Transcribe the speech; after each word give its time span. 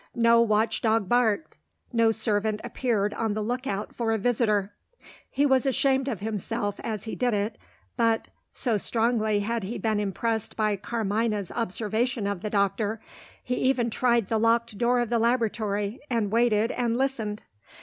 No 0.15 0.41
watch 0.41 0.81
dog 0.81 1.07
barked; 1.07 1.57
no 1.93 2.09
servant 2.09 2.59
appeared 2.63 3.13
on 3.13 3.35
the 3.35 3.43
look 3.43 3.67
out 3.67 3.93
for 3.93 4.11
a 4.11 4.17
visitor. 4.17 4.73
He 5.29 5.45
was 5.45 5.67
ashamed 5.67 6.07
of 6.07 6.21
himself 6.21 6.79
as 6.83 7.03
he 7.03 7.13
did 7.15 7.35
it, 7.35 7.55
but 7.97 8.27
(so 8.51 8.77
strongly 8.77 9.41
had 9.41 9.61
he 9.63 9.77
been 9.77 9.99
impressed 9.99 10.55
by 10.55 10.75
Carmina's 10.75 11.51
observation 11.51 12.25
of 12.25 12.41
the 12.41 12.49
doctor) 12.49 12.99
he 13.43 13.53
even 13.57 13.91
tried 13.91 14.27
the 14.27 14.39
locked 14.39 14.79
door 14.79 14.99
of 15.01 15.11
the 15.11 15.19
laboratory, 15.19 15.99
and 16.09 16.31
waited 16.31 16.71
and 16.71 16.97
listened! 16.97 17.43